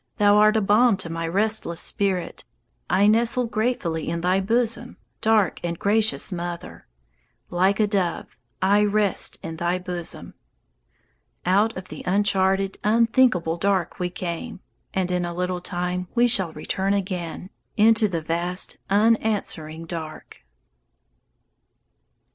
[0.17, 2.43] Thou art a balm to my restless spirit,
[2.89, 6.87] I nestle gratefully in thy bosom, Dark, gracious mother!
[7.51, 8.25] Like a dove,
[8.63, 10.33] I rest in thy bosom.
[11.45, 14.61] _Out of the uncharted, unthinkable dark we came,
[14.91, 20.43] And in a little time we shall return again Into the vast, unanswering dark.